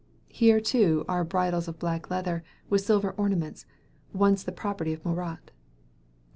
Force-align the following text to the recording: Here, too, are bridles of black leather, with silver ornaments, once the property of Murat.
Here, 0.33 0.59
too, 0.59 1.05
are 1.07 1.23
bridles 1.23 1.67
of 1.67 1.77
black 1.77 2.09
leather, 2.09 2.43
with 2.71 2.81
silver 2.81 3.11
ornaments, 3.17 3.67
once 4.13 4.41
the 4.43 4.51
property 4.51 4.93
of 4.93 5.05
Murat. 5.05 5.51